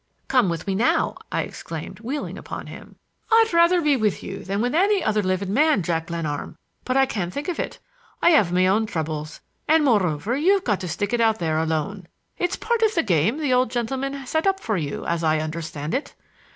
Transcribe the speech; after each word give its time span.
"Come 0.27 0.49
with 0.49 0.65
me 0.65 0.73
now!" 0.73 1.13
I 1.31 1.43
exclaimed, 1.43 1.99
wheeling 1.99 2.35
upon 2.35 2.65
him. 2.65 2.95
"I'd 3.31 3.53
rather 3.53 3.81
be 3.83 3.95
with 3.95 4.23
you 4.23 4.43
than 4.43 4.59
with 4.59 4.73
any 4.73 5.03
other 5.03 5.21
living 5.21 5.53
man, 5.53 5.83
Jack 5.83 6.07
Glenarm, 6.07 6.57
but 6.85 6.97
I 6.97 7.05
can't 7.05 7.31
think 7.31 7.47
of 7.47 7.59
it. 7.59 7.77
I 8.19 8.31
have 8.31 8.51
my 8.51 8.65
own 8.65 8.87
troubles; 8.87 9.41
and, 9.67 9.85
moreover, 9.85 10.35
you've 10.35 10.63
got 10.63 10.79
to 10.79 10.87
stick 10.87 11.13
it 11.13 11.21
out 11.21 11.37
there 11.37 11.59
alone. 11.59 12.07
It's 12.39 12.55
part 12.55 12.81
of 12.81 12.95
the 12.95 13.03
game 13.03 13.37
the 13.37 13.53
old 13.53 13.69
gentleman 13.69 14.25
set 14.25 14.47
up 14.47 14.59
for 14.59 14.75
you, 14.75 15.05
as 15.05 15.23
I 15.23 15.37
understand 15.39 15.93
it. 15.93 16.15